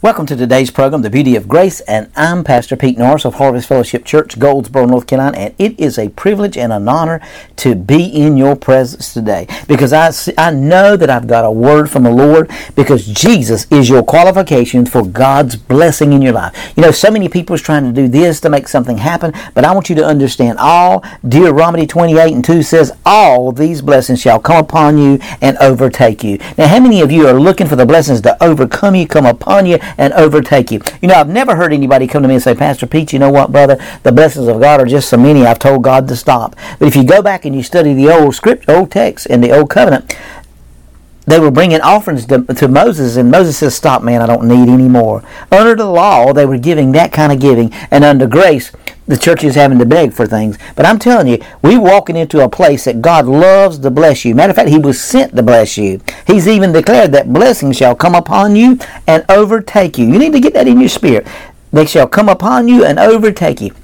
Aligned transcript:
Welcome 0.00 0.26
to 0.26 0.36
today's 0.36 0.70
program, 0.70 1.02
The 1.02 1.10
Beauty 1.10 1.34
of 1.34 1.48
Grace, 1.48 1.80
and 1.80 2.08
I'm 2.14 2.44
Pastor 2.44 2.76
Pete 2.76 2.96
Norris 2.96 3.24
of 3.24 3.34
Harvest 3.34 3.66
Fellowship 3.66 4.04
Church, 4.04 4.38
Goldsboro, 4.38 4.86
North 4.86 5.08
Carolina, 5.08 5.36
and 5.36 5.54
it 5.58 5.76
is 5.76 5.98
a 5.98 6.10
privilege 6.10 6.56
and 6.56 6.72
an 6.72 6.88
honor 6.88 7.20
to 7.56 7.74
be 7.74 8.04
in 8.04 8.36
your 8.36 8.54
presence 8.54 9.12
today 9.12 9.48
because 9.66 9.92
I, 9.92 10.12
I 10.38 10.52
know 10.52 10.96
that 10.96 11.10
I've 11.10 11.26
got 11.26 11.44
a 11.44 11.50
word 11.50 11.90
from 11.90 12.04
the 12.04 12.12
Lord 12.12 12.48
because 12.76 13.08
Jesus 13.08 13.66
is 13.72 13.88
your 13.88 14.04
qualification 14.04 14.86
for 14.86 15.04
God's 15.04 15.56
blessing 15.56 16.12
in 16.12 16.22
your 16.22 16.32
life. 16.32 16.74
You 16.76 16.84
know, 16.84 16.92
so 16.92 17.10
many 17.10 17.28
people 17.28 17.56
is 17.56 17.62
trying 17.62 17.82
to 17.82 17.92
do 17.92 18.06
this 18.06 18.38
to 18.42 18.50
make 18.50 18.68
something 18.68 18.98
happen, 18.98 19.32
but 19.52 19.64
I 19.64 19.74
want 19.74 19.90
you 19.90 19.96
to 19.96 20.06
understand 20.06 20.58
all, 20.60 21.02
Deuteronomy 21.26 21.88
28 21.88 22.34
and 22.34 22.44
2 22.44 22.62
says, 22.62 22.96
all 23.04 23.50
these 23.50 23.82
blessings 23.82 24.20
shall 24.20 24.38
come 24.38 24.58
upon 24.58 24.96
you 24.96 25.18
and 25.40 25.58
overtake 25.58 26.22
you. 26.22 26.38
Now, 26.56 26.68
how 26.68 26.78
many 26.78 27.00
of 27.00 27.10
you 27.10 27.26
are 27.26 27.34
looking 27.34 27.66
for 27.66 27.74
the 27.74 27.84
blessings 27.84 28.20
to 28.20 28.40
overcome 28.40 28.94
you, 28.94 29.08
come 29.08 29.26
upon 29.26 29.66
you, 29.66 29.80
and 29.96 30.12
overtake 30.12 30.70
you. 30.70 30.80
You 31.00 31.08
know, 31.08 31.14
I've 31.14 31.28
never 31.28 31.56
heard 31.56 31.72
anybody 31.72 32.06
come 32.06 32.22
to 32.22 32.28
me 32.28 32.34
and 32.34 32.42
say, 32.42 32.54
Pastor 32.54 32.86
Pete, 32.86 33.12
you 33.12 33.18
know 33.18 33.30
what, 33.30 33.52
brother? 33.52 33.76
The 34.02 34.12
blessings 34.12 34.48
of 34.48 34.60
God 34.60 34.80
are 34.80 34.86
just 34.86 35.08
so 35.08 35.16
many, 35.16 35.46
I've 35.46 35.58
told 35.58 35.82
God 35.82 36.08
to 36.08 36.16
stop. 36.16 36.56
But 36.78 36.88
if 36.88 36.96
you 36.96 37.04
go 37.04 37.22
back 37.22 37.44
and 37.44 37.54
you 37.54 37.62
study 37.62 37.94
the 37.94 38.10
old 38.10 38.34
script, 38.34 38.68
old 38.68 38.90
text, 38.90 39.26
and 39.30 39.42
the 39.42 39.56
old 39.56 39.70
covenant, 39.70 40.14
they 41.28 41.38
were 41.38 41.50
bringing 41.50 41.80
offerings 41.82 42.24
to, 42.26 42.42
to, 42.42 42.68
Moses, 42.68 43.16
and 43.16 43.30
Moses 43.30 43.58
says, 43.58 43.74
Stop, 43.74 44.02
man, 44.02 44.22
I 44.22 44.26
don't 44.26 44.48
need 44.48 44.68
any 44.68 44.88
more. 44.88 45.22
Under 45.52 45.74
the 45.74 45.84
law, 45.84 46.32
they 46.32 46.46
were 46.46 46.56
giving 46.56 46.92
that 46.92 47.12
kind 47.12 47.30
of 47.30 47.38
giving, 47.38 47.70
and 47.90 48.02
under 48.02 48.26
grace, 48.26 48.72
the 49.08 49.16
church 49.16 49.42
is 49.42 49.56
having 49.56 49.78
to 49.78 49.86
beg 49.86 50.12
for 50.12 50.26
things. 50.26 50.58
But 50.76 50.86
I'm 50.86 50.98
telling 50.98 51.26
you, 51.26 51.38
we're 51.62 51.80
walking 51.80 52.16
into 52.16 52.44
a 52.44 52.48
place 52.48 52.84
that 52.84 53.02
God 53.02 53.26
loves 53.26 53.78
to 53.80 53.90
bless 53.90 54.24
you. 54.24 54.34
Matter 54.34 54.50
of 54.50 54.56
fact, 54.56 54.68
He 54.68 54.78
was 54.78 55.02
sent 55.02 55.34
to 55.34 55.42
bless 55.42 55.76
you. 55.76 56.00
He's 56.26 56.46
even 56.46 56.72
declared 56.72 57.12
that 57.12 57.32
blessings 57.32 57.76
shall 57.76 57.96
come 57.96 58.14
upon 58.14 58.54
you 58.54 58.78
and 59.06 59.24
overtake 59.28 59.98
you. 59.98 60.06
You 60.06 60.18
need 60.18 60.32
to 60.34 60.40
get 60.40 60.54
that 60.54 60.68
in 60.68 60.78
your 60.78 60.90
spirit. 60.90 61.26
They 61.72 61.86
shall 61.86 62.06
come 62.06 62.28
upon 62.28 62.68
you 62.68 62.84
and 62.84 62.98
overtake 62.98 63.60
you. 63.60 63.74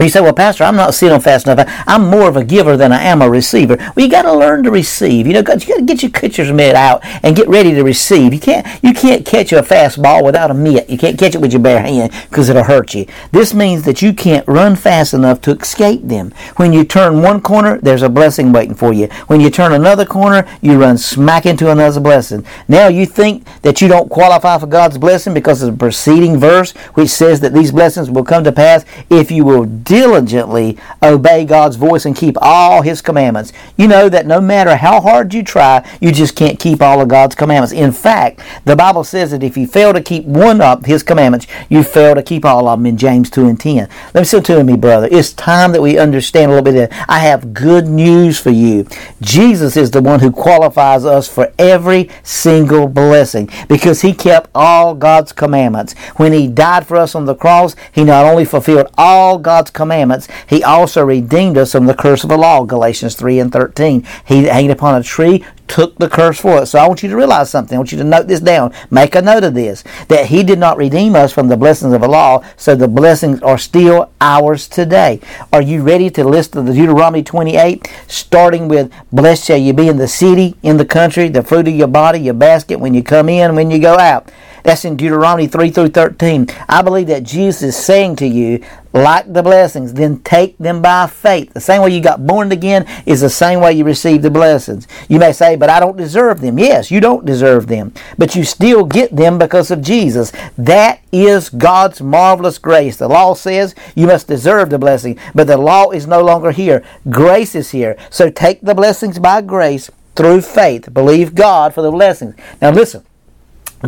You 0.00 0.08
say, 0.08 0.20
well, 0.22 0.32
Pastor, 0.32 0.64
I'm 0.64 0.76
not 0.76 0.94
sitting 0.94 1.12
on 1.12 1.20
fast 1.20 1.46
enough. 1.46 1.68
I'm 1.86 2.08
more 2.08 2.26
of 2.26 2.36
a 2.36 2.44
giver 2.44 2.76
than 2.76 2.90
I 2.90 3.02
am 3.02 3.20
a 3.20 3.28
receiver. 3.28 3.76
Well, 3.76 4.04
you 4.04 4.10
got 4.10 4.22
to 4.22 4.32
learn 4.32 4.62
to 4.62 4.70
receive. 4.70 5.26
You 5.26 5.34
know, 5.34 5.40
you 5.40 5.44
got 5.44 5.60
to 5.60 5.82
get 5.82 6.02
your 6.02 6.10
catcher's 6.10 6.50
mitt 6.50 6.74
out 6.74 7.04
and 7.22 7.36
get 7.36 7.48
ready 7.48 7.72
to 7.74 7.82
receive. 7.82 8.32
You 8.32 8.40
can't, 8.40 8.66
you 8.82 8.94
can't 8.94 9.26
catch 9.26 9.52
a 9.52 9.62
fastball 9.62 10.24
without 10.24 10.50
a 10.50 10.54
mitt. 10.54 10.88
You 10.88 10.96
can't 10.96 11.18
catch 11.18 11.34
it 11.34 11.40
with 11.40 11.52
your 11.52 11.60
bare 11.60 11.82
hand 11.82 12.12
because 12.30 12.48
it'll 12.48 12.64
hurt 12.64 12.94
you. 12.94 13.06
This 13.32 13.52
means 13.52 13.82
that 13.82 14.00
you 14.00 14.14
can't 14.14 14.46
run 14.48 14.74
fast 14.74 15.12
enough 15.12 15.42
to 15.42 15.52
escape 15.52 16.02
them. 16.02 16.32
When 16.56 16.72
you 16.72 16.84
turn 16.84 17.20
one 17.20 17.42
corner, 17.42 17.78
there's 17.78 18.02
a 18.02 18.08
blessing 18.08 18.52
waiting 18.52 18.74
for 18.74 18.94
you. 18.94 19.08
When 19.26 19.40
you 19.40 19.50
turn 19.50 19.72
another 19.72 20.06
corner, 20.06 20.48
you 20.62 20.80
run 20.80 20.96
smack 20.96 21.44
into 21.44 21.70
another 21.70 22.00
blessing. 22.00 22.46
Now 22.68 22.88
you 22.88 23.04
think 23.04 23.44
that 23.62 23.82
you 23.82 23.88
don't 23.88 24.08
qualify 24.08 24.56
for 24.56 24.66
God's 24.66 24.96
blessing 24.96 25.34
because 25.34 25.62
of 25.62 25.72
the 25.72 25.78
preceding 25.78 26.38
verse, 26.38 26.72
which 26.94 27.10
says 27.10 27.40
that 27.40 27.52
these 27.52 27.72
blessings 27.72 28.10
will 28.10 28.24
come 28.24 28.44
to 28.44 28.52
pass 28.52 28.86
if 29.10 29.30
you 29.30 29.44
will 29.44 29.66
diligently 29.90 30.78
obey 31.02 31.44
God's 31.44 31.74
voice 31.74 32.04
and 32.04 32.14
keep 32.14 32.36
all 32.40 32.82
His 32.82 33.02
commandments. 33.02 33.52
You 33.76 33.88
know 33.88 34.08
that 34.08 34.24
no 34.24 34.40
matter 34.40 34.76
how 34.76 35.00
hard 35.00 35.34
you 35.34 35.42
try, 35.42 35.84
you 36.00 36.12
just 36.12 36.36
can't 36.36 36.60
keep 36.60 36.80
all 36.80 37.00
of 37.00 37.08
God's 37.08 37.34
commandments. 37.34 37.72
In 37.72 37.90
fact, 37.90 38.40
the 38.64 38.76
Bible 38.76 39.02
says 39.02 39.32
that 39.32 39.42
if 39.42 39.56
you 39.56 39.66
fail 39.66 39.92
to 39.92 40.00
keep 40.00 40.24
one 40.26 40.60
of 40.60 40.84
His 40.84 41.02
commandments, 41.02 41.48
you 41.68 41.82
fail 41.82 42.14
to 42.14 42.22
keep 42.22 42.44
all 42.44 42.68
of 42.68 42.78
them 42.78 42.86
in 42.86 42.96
James 42.96 43.30
2 43.30 43.48
and 43.48 43.58
10. 43.58 43.88
Let 44.14 44.20
me 44.20 44.24
say 44.24 44.40
to 44.40 44.62
me, 44.62 44.76
brother. 44.76 45.08
It's 45.10 45.32
time 45.32 45.72
that 45.72 45.82
we 45.82 45.98
understand 45.98 46.52
a 46.52 46.54
little 46.54 46.72
bit. 46.72 46.92
Of, 46.92 46.96
I 47.08 47.18
have 47.18 47.52
good 47.52 47.88
news 47.88 48.38
for 48.38 48.50
you. 48.50 48.86
Jesus 49.20 49.76
is 49.76 49.90
the 49.90 50.02
one 50.02 50.20
who 50.20 50.30
qualifies 50.30 51.04
us 51.04 51.26
for 51.26 51.52
every 51.58 52.08
single 52.22 52.86
blessing 52.86 53.50
because 53.66 54.02
He 54.02 54.12
kept 54.12 54.50
all 54.54 54.94
God's 54.94 55.32
commandments. 55.32 55.94
When 56.14 56.32
He 56.32 56.46
died 56.46 56.86
for 56.86 56.96
us 56.96 57.16
on 57.16 57.24
the 57.24 57.34
cross, 57.34 57.74
He 57.90 58.04
not 58.04 58.24
only 58.24 58.44
fulfilled 58.44 58.86
all 58.96 59.36
God's 59.36 59.72
commandments, 59.80 60.28
he 60.46 60.62
also 60.62 61.02
redeemed 61.02 61.56
us 61.56 61.72
from 61.72 61.86
the 61.86 61.94
curse 61.94 62.22
of 62.22 62.28
the 62.28 62.36
law, 62.36 62.64
Galatians 62.64 63.14
3 63.14 63.38
and 63.38 63.50
13. 63.50 64.06
He 64.26 64.44
hanged 64.44 64.70
upon 64.70 65.00
a 65.00 65.02
tree, 65.02 65.42
took 65.68 65.96
the 65.96 66.08
curse 66.08 66.38
for 66.38 66.58
us. 66.58 66.72
So 66.72 66.78
I 66.78 66.86
want 66.86 67.02
you 67.02 67.08
to 67.08 67.16
realize 67.16 67.48
something. 67.48 67.76
I 67.76 67.78
want 67.78 67.92
you 67.92 67.98
to 67.98 68.04
note 68.04 68.26
this 68.26 68.40
down. 68.40 68.74
Make 68.90 69.14
a 69.14 69.22
note 69.22 69.42
of 69.42 69.54
this. 69.54 69.82
That 70.08 70.26
he 70.26 70.42
did 70.42 70.58
not 70.58 70.76
redeem 70.76 71.16
us 71.16 71.32
from 71.32 71.48
the 71.48 71.56
blessings 71.56 71.94
of 71.94 72.02
the 72.02 72.08
law, 72.08 72.44
so 72.58 72.74
the 72.74 72.88
blessings 72.88 73.40
are 73.40 73.56
still 73.56 74.10
ours 74.20 74.68
today. 74.68 75.20
Are 75.50 75.62
you 75.62 75.82
ready 75.82 76.10
to 76.10 76.24
list 76.24 76.52
the 76.52 76.62
Deuteronomy 76.62 77.22
28, 77.22 77.88
starting 78.06 78.68
with, 78.68 78.92
Blessed 79.10 79.46
shall 79.46 79.56
you 79.56 79.72
be 79.72 79.88
in 79.88 79.96
the 79.96 80.08
city, 80.08 80.56
in 80.62 80.76
the 80.76 80.84
country, 80.84 81.30
the 81.30 81.42
fruit 81.42 81.68
of 81.68 81.74
your 81.74 81.88
body, 81.88 82.20
your 82.20 82.34
basket, 82.34 82.80
when 82.80 82.92
you 82.92 83.02
come 83.02 83.30
in, 83.30 83.54
when 83.54 83.70
you 83.70 83.78
go 83.78 83.96
out. 83.96 84.30
That's 84.62 84.84
in 84.84 84.96
Deuteronomy 84.96 85.46
3 85.46 85.70
through 85.70 85.88
13. 85.88 86.48
I 86.68 86.82
believe 86.82 87.06
that 87.06 87.22
Jesus 87.22 87.62
is 87.62 87.76
saying 87.76 88.16
to 88.16 88.26
you, 88.26 88.62
like 88.92 89.32
the 89.32 89.42
blessings, 89.42 89.94
then 89.94 90.20
take 90.20 90.58
them 90.58 90.82
by 90.82 91.06
faith. 91.06 91.52
The 91.52 91.60
same 91.60 91.82
way 91.82 91.90
you 91.90 92.00
got 92.00 92.26
born 92.26 92.52
again 92.52 92.86
is 93.06 93.20
the 93.20 93.30
same 93.30 93.60
way 93.60 93.72
you 93.72 93.84
receive 93.84 94.22
the 94.22 94.30
blessings. 94.30 94.88
You 95.08 95.18
may 95.18 95.32
say, 95.32 95.56
but 95.56 95.70
I 95.70 95.80
don't 95.80 95.96
deserve 95.96 96.40
them. 96.40 96.58
Yes, 96.58 96.90
you 96.90 97.00
don't 97.00 97.24
deserve 97.24 97.66
them, 97.66 97.92
but 98.18 98.34
you 98.34 98.44
still 98.44 98.84
get 98.84 99.14
them 99.14 99.38
because 99.38 99.70
of 99.70 99.82
Jesus. 99.82 100.32
That 100.58 101.00
is 101.12 101.48
God's 101.48 102.00
marvelous 102.00 102.58
grace. 102.58 102.96
The 102.96 103.08
law 103.08 103.34
says 103.34 103.74
you 103.94 104.06
must 104.06 104.28
deserve 104.28 104.70
the 104.70 104.78
blessing, 104.78 105.18
but 105.34 105.46
the 105.46 105.56
law 105.56 105.90
is 105.90 106.06
no 106.06 106.22
longer 106.22 106.50
here. 106.50 106.84
Grace 107.08 107.54
is 107.54 107.70
here. 107.70 107.96
So 108.10 108.30
take 108.30 108.60
the 108.60 108.74
blessings 108.74 109.18
by 109.18 109.42
grace 109.42 109.90
through 110.16 110.42
faith. 110.42 110.92
Believe 110.92 111.34
God 111.34 111.74
for 111.74 111.82
the 111.82 111.90
blessings. 111.90 112.34
Now 112.60 112.70
listen. 112.70 113.04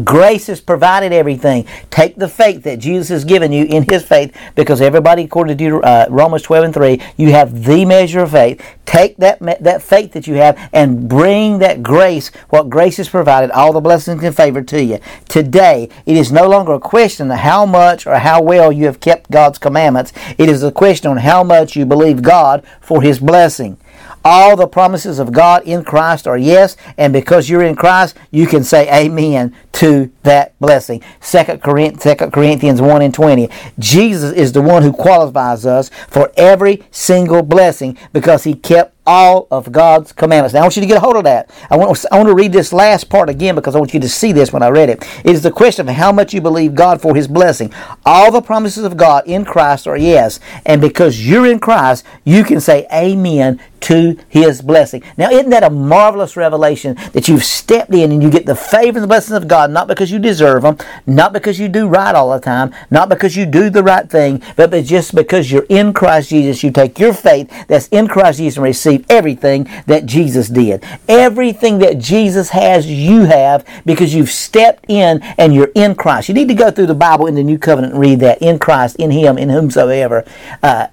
Grace 0.05 0.47
has 0.47 0.61
provided 0.61 1.13
everything. 1.13 1.67
Take 1.91 2.17
the 2.17 2.29
faith 2.29 2.63
that 2.63 2.79
Jesus 2.79 3.09
has 3.11 3.25
given 3.25 3.53
you 3.53 3.67
in 3.67 3.83
His 3.83 4.03
faith, 4.03 4.35
because 4.55 4.81
everybody, 4.81 5.25
according 5.25 5.59
to 5.59 5.83
uh, 5.83 6.07
Romans 6.09 6.43
12 6.43 6.65
and 6.65 6.75
3, 6.75 7.01
you 7.19 7.31
have 7.33 7.65
the 7.65 7.85
measure 7.85 8.21
of 8.21 8.31
faith. 8.31 8.63
Take 8.87 9.17
that 9.19 9.39
that 9.63 9.83
faith 9.83 10.13
that 10.13 10.27
you 10.27 10.35
have 10.35 10.59
and 10.73 11.09
bring 11.09 11.59
that 11.59 11.83
grace, 11.83 12.29
what 12.49 12.71
grace 12.71 12.97
has 12.97 13.09
provided, 13.09 13.51
all 13.51 13.73
the 13.73 13.81
blessings 13.81 14.23
and 14.23 14.35
favor 14.35 14.63
to 14.63 14.83
you. 14.83 14.99
Today, 15.29 15.89
it 16.07 16.17
is 16.17 16.33
no 16.33 16.49
longer 16.49 16.73
a 16.73 16.81
question 16.81 17.31
of 17.31 17.39
how 17.39 17.67
much 17.67 18.07
or 18.07 18.17
how 18.17 18.43
well 18.43 18.73
you 18.73 18.87
have 18.87 19.01
kept 19.01 19.31
God's 19.31 19.59
commandments. 19.59 20.13
It 20.39 20.49
is 20.49 20.63
a 20.63 20.73
question 20.73 21.11
on 21.11 21.19
how 21.19 21.45
much 21.45 21.77
you 21.77 21.85
believe 21.87 22.23
God 22.23 22.65
for 22.81 23.03
His 23.03 23.19
blessing. 23.19 23.79
All 24.25 24.57
the 24.57 24.69
promises 24.69 25.19
of 25.19 25.33
God 25.33 25.65
in 25.65 25.85
Christ 25.85 26.27
are 26.27 26.39
yes, 26.39 26.77
and 26.97 27.13
because 27.13 27.51
you're 27.51 27.65
in 27.65 27.75
Christ, 27.75 28.17
you 28.31 28.47
can 28.47 28.63
say 28.63 28.89
amen 28.89 29.55
to 29.73 30.13
that 30.23 30.59
blessing. 30.61 31.03
2 31.21 31.59
Corinthians 31.59 32.81
1 32.81 33.03
and 33.03 33.15
20. 33.15 33.49
Jesus 33.79 34.33
is 34.33 34.53
the 34.53 34.63
one 34.63 34.83
who 34.83 34.93
qualifies 34.93 35.67
us 35.67 35.91
for 36.09 36.31
every 36.37 36.83
single 36.91 37.43
blessing 37.43 37.97
because 38.13 38.45
he 38.45 38.55
kept 38.55 38.95
all 39.07 39.49
of 39.51 39.73
God's 39.73 40.13
commandments. 40.13 40.55
Now, 40.55 40.61
I 40.61 40.63
want 40.63 40.77
you 40.77 40.83
to 40.83 40.87
get 40.87 40.97
a 40.97 41.01
hold 41.01 41.17
of 41.17 41.25
that. 41.25 41.51
I 41.71 41.77
want, 41.77 42.05
I 42.13 42.17
want 42.17 42.29
to 42.29 42.35
read 42.35 42.53
this 42.53 42.73
last 42.73 43.09
part 43.09 43.29
again 43.29 43.55
because 43.55 43.75
I 43.75 43.79
want 43.79 43.95
you 43.95 44.01
to 44.01 44.09
see 44.09 44.33
this 44.33 44.53
when 44.53 44.63
I 44.63 44.69
read 44.69 44.91
it. 44.91 45.03
It 45.25 45.33
is 45.33 45.43
the 45.43 45.51
question 45.51 45.89
of 45.89 45.95
how 45.95 46.13
much 46.13 46.33
you 46.33 46.41
believe 46.41 46.75
God 46.75 47.01
for 47.01 47.15
His 47.15 47.27
blessing. 47.27 47.73
All 48.07 48.31
the 48.31 48.41
promises 48.41 48.85
of 48.85 48.97
God 48.97 49.25
in 49.27 49.45
Christ 49.45 49.87
are 49.87 49.97
yes. 49.97 50.39
And 50.65 50.81
because 50.81 51.27
you're 51.27 51.51
in 51.51 51.59
Christ, 51.59 52.05
you 52.25 52.45
can 52.45 52.61
say 52.61 52.87
amen 52.93 53.61
to 53.81 54.17
His 54.29 54.63
blessing. 54.63 55.03
Now, 55.17 55.31
isn't 55.31 55.51
that 55.51 55.65
a 55.65 55.71
marvelous 55.71 56.37
revelation 56.37 56.97
that 57.13 57.29
you've 57.29 57.45
stepped 57.45 57.93
in 57.93 58.13
and 58.13 58.23
you 58.23 58.31
get 58.31 58.47
the 58.47 58.55
favor 58.55 58.99
and 58.99 59.03
the 59.03 59.09
blessings 59.09 59.37
of 59.37 59.49
God, 59.49 59.62
not 59.67 59.89
because 59.89 60.11
you 60.11 60.19
deserve 60.19 60.63
them, 60.63 60.77
not 61.07 61.33
because 61.33 61.59
you 61.59 61.69
do 61.69 61.89
right 61.89 62.15
all 62.15 62.31
the 62.31 62.41
time, 62.41 62.75
not 62.91 63.09
because 63.09 63.37
you 63.37 63.47
do 63.47 63.71
the 63.71 63.83
right 63.83 64.09
thing, 64.09 64.43
but 64.57 64.71
just 64.85 65.15
because 65.15 65.51
you're 65.51 65.67
in 65.69 65.93
Christ 65.93 66.31
Jesus. 66.31 66.63
You 66.63 66.71
take 66.71 66.99
your 66.99 67.13
faith 67.13 67.67
that's 67.69 67.89
in 67.89 68.09
Christ 68.09 68.39
Jesus 68.39 68.57
and 68.57 68.65
receive 68.65 68.93
receive 68.93 69.11
everything 69.11 69.69
that 69.87 70.07
Jesus 70.07 70.49
did. 70.49 70.85
Everything 71.09 71.79
that 71.79 71.99
Jesus 71.99 72.51
has, 72.51 72.87
you 72.87 73.25
have 73.25 73.67
because 73.85 74.15
you've 74.15 74.31
stepped 74.31 74.85
in 74.89 75.23
and 75.39 75.55
you're 75.55 75.73
in 75.75 75.95
Christ. 75.95 76.29
You 76.29 76.35
need 76.35 76.49
to 76.49 76.55
go 76.55 76.71
through 76.71 76.87
the 76.87 76.95
Bible 76.95 77.27
in 77.27 77.35
the 77.35 77.43
New 77.43 77.59
Covenant 77.59 77.95
and 77.95 78.01
read 78.01 78.21
that 78.21 78.41
in 78.41 78.59
Christ, 78.59 78.97
in 78.97 79.11
Him, 79.11 79.39
in 79.39 79.49
whomsoever. 79.49 80.25
Uh, 80.63 80.89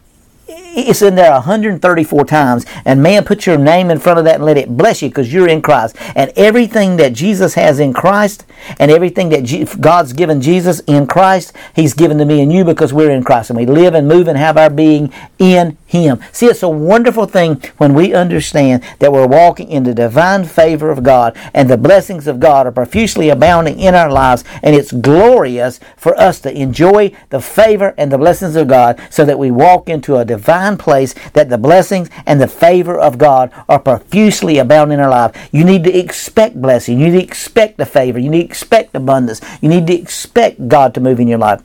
it's 0.87 1.01
in 1.01 1.15
there 1.15 1.31
134 1.31 2.25
times. 2.25 2.65
And 2.85 3.01
man, 3.01 3.23
put 3.25 3.45
your 3.45 3.57
name 3.57 3.89
in 3.89 3.99
front 3.99 4.19
of 4.19 4.25
that 4.25 4.35
and 4.35 4.45
let 4.45 4.57
it 4.57 4.77
bless 4.77 5.01
you 5.01 5.09
because 5.09 5.33
you're 5.33 5.47
in 5.47 5.61
Christ. 5.61 5.95
And 6.15 6.31
everything 6.35 6.97
that 6.97 7.13
Jesus 7.13 7.53
has 7.55 7.79
in 7.79 7.93
Christ 7.93 8.45
and 8.79 8.91
everything 8.91 9.29
that 9.29 9.77
God's 9.79 10.13
given 10.13 10.41
Jesus 10.41 10.79
in 10.81 11.07
Christ, 11.07 11.53
He's 11.75 11.93
given 11.93 12.17
to 12.17 12.25
me 12.25 12.41
and 12.41 12.51
you 12.51 12.63
because 12.63 12.93
we're 12.93 13.11
in 13.11 13.23
Christ. 13.23 13.49
And 13.49 13.57
we 13.57 13.65
live 13.65 13.93
and 13.93 14.07
move 14.07 14.27
and 14.27 14.37
have 14.37 14.57
our 14.57 14.69
being 14.69 15.11
in 15.37 15.77
Him. 15.85 16.19
See, 16.31 16.47
it's 16.47 16.63
a 16.63 16.69
wonderful 16.69 17.25
thing 17.25 17.61
when 17.77 17.93
we 17.93 18.13
understand 18.13 18.83
that 18.99 19.11
we're 19.11 19.27
walking 19.27 19.69
in 19.69 19.83
the 19.83 19.93
divine 19.93 20.45
favor 20.45 20.89
of 20.89 21.03
God 21.03 21.37
and 21.53 21.69
the 21.69 21.77
blessings 21.77 22.27
of 22.27 22.39
God 22.39 22.67
are 22.67 22.71
profusely 22.71 23.29
abounding 23.29 23.79
in 23.79 23.95
our 23.95 24.11
lives. 24.11 24.43
And 24.61 24.75
it's 24.75 24.91
glorious 24.91 25.79
for 25.97 26.17
us 26.19 26.39
to 26.41 26.55
enjoy 26.55 27.11
the 27.29 27.41
favor 27.41 27.93
and 27.97 28.11
the 28.11 28.17
blessings 28.17 28.55
of 28.55 28.67
God 28.67 28.99
so 29.09 29.25
that 29.25 29.39
we 29.39 29.51
walk 29.51 29.89
into 29.89 30.17
a 30.17 30.25
divine 30.25 30.68
divine 30.69 30.77
place 30.77 31.15
that 31.33 31.49
the 31.49 31.57
blessings 31.57 32.09
and 32.25 32.39
the 32.39 32.47
favor 32.47 32.99
of 32.99 33.17
God 33.17 33.51
are 33.67 33.79
profusely 33.79 34.57
abound 34.57 34.91
in 34.93 34.99
our 34.99 35.09
life. 35.09 35.49
You 35.51 35.63
need 35.63 35.83
to 35.85 35.97
expect 35.97 36.61
blessing. 36.61 36.99
You 36.99 37.07
need 37.07 37.19
to 37.19 37.23
expect 37.23 37.77
the 37.77 37.85
favor. 37.85 38.19
You 38.19 38.29
need 38.29 38.43
to 38.43 38.45
expect 38.45 38.95
abundance. 38.95 39.41
You 39.61 39.69
need 39.69 39.87
to 39.87 39.93
expect 39.93 40.67
God 40.67 40.93
to 40.93 41.01
move 41.01 41.19
in 41.19 41.27
your 41.27 41.39
life. 41.39 41.61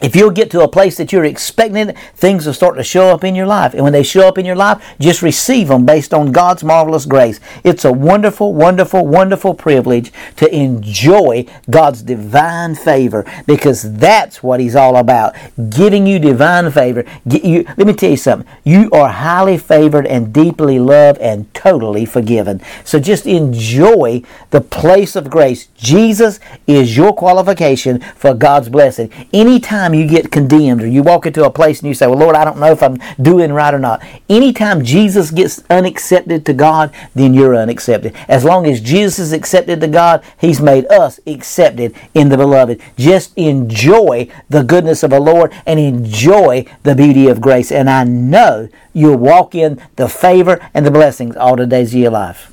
If 0.00 0.16
you'll 0.16 0.30
get 0.30 0.50
to 0.52 0.62
a 0.62 0.68
place 0.68 0.96
that 0.96 1.12
you're 1.12 1.24
expecting 1.24 1.94
things 2.14 2.46
will 2.46 2.54
start 2.54 2.76
to 2.76 2.84
show 2.84 3.08
up 3.08 3.24
in 3.24 3.34
your 3.34 3.46
life. 3.46 3.74
And 3.74 3.82
when 3.82 3.92
they 3.92 4.02
show 4.02 4.26
up 4.26 4.38
in 4.38 4.46
your 4.46 4.56
life, 4.56 4.82
just 4.98 5.22
receive 5.22 5.68
them 5.68 5.84
based 5.84 6.14
on 6.14 6.32
God's 6.32 6.64
marvelous 6.64 7.06
grace. 7.06 7.38
It's 7.64 7.84
a 7.84 7.92
wonderful, 7.92 8.54
wonderful, 8.54 9.06
wonderful 9.06 9.54
privilege 9.54 10.12
to 10.36 10.52
enjoy 10.54 11.46
God's 11.68 12.02
divine 12.02 12.74
favor 12.74 13.24
because 13.46 13.94
that's 13.98 14.42
what 14.42 14.60
He's 14.60 14.76
all 14.76 14.96
about. 14.96 15.34
Giving 15.68 16.06
you 16.06 16.18
divine 16.18 16.70
favor. 16.70 17.04
You, 17.24 17.64
let 17.76 17.86
me 17.86 17.92
tell 17.92 18.10
you 18.10 18.16
something. 18.16 18.50
You 18.64 18.90
are 18.92 19.08
highly 19.08 19.58
favored 19.58 20.06
and 20.06 20.32
deeply 20.32 20.78
loved 20.78 21.20
and 21.20 21.52
totally 21.54 22.06
forgiven. 22.06 22.60
So 22.84 22.98
just 22.98 23.26
enjoy 23.26 24.22
the 24.50 24.60
place 24.60 25.16
of 25.16 25.30
grace. 25.30 25.66
Jesus 25.76 26.40
is 26.66 26.96
your 26.96 27.14
qualification 27.14 28.00
for 28.16 28.34
God's 28.34 28.68
blessing. 28.68 29.12
Anytime 29.32 29.89
anytime 29.90 30.00
you 30.00 30.20
get 30.20 30.30
condemned 30.30 30.82
or 30.82 30.86
you 30.86 31.02
walk 31.02 31.26
into 31.26 31.44
a 31.44 31.50
place 31.50 31.80
and 31.80 31.88
you 31.88 31.94
say, 31.94 32.06
Well, 32.06 32.18
Lord, 32.18 32.36
I 32.36 32.44
don't 32.44 32.58
know 32.58 32.72
if 32.72 32.82
I'm 32.82 32.98
doing 33.20 33.52
right 33.52 33.72
or 33.72 33.78
not. 33.78 34.02
Anytime 34.28 34.84
Jesus 34.84 35.30
gets 35.30 35.62
unaccepted 35.70 36.46
to 36.46 36.52
God, 36.52 36.92
then 37.14 37.34
you're 37.34 37.56
unaccepted. 37.56 38.14
As 38.28 38.44
long 38.44 38.66
as 38.66 38.80
Jesus 38.80 39.18
is 39.18 39.32
accepted 39.32 39.80
to 39.80 39.88
God, 39.88 40.22
He's 40.38 40.60
made 40.60 40.86
us 40.86 41.20
accepted 41.26 41.94
in 42.14 42.28
the 42.28 42.36
beloved. 42.36 42.80
Just 42.96 43.36
enjoy 43.36 44.28
the 44.48 44.62
goodness 44.62 45.02
of 45.02 45.10
the 45.10 45.20
Lord 45.20 45.52
and 45.66 45.78
enjoy 45.78 46.66
the 46.82 46.94
beauty 46.94 47.28
of 47.28 47.40
grace. 47.40 47.72
And 47.72 47.88
I 47.90 48.04
know 48.04 48.68
you'll 48.92 49.16
walk 49.16 49.54
in 49.54 49.80
the 49.96 50.08
favor 50.08 50.60
and 50.74 50.86
the 50.86 50.90
blessings 50.90 51.36
all 51.36 51.56
the 51.56 51.66
days 51.66 51.94
of 51.94 52.00
your 52.00 52.10
life. 52.10 52.52